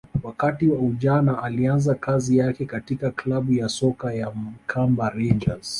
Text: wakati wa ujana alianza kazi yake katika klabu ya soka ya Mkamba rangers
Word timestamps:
wakati 0.23 0.67
wa 0.67 0.79
ujana 0.79 1.43
alianza 1.43 1.95
kazi 1.95 2.37
yake 2.37 2.65
katika 2.65 3.11
klabu 3.11 3.53
ya 3.53 3.69
soka 3.69 4.13
ya 4.13 4.31
Mkamba 4.31 5.09
rangers 5.09 5.69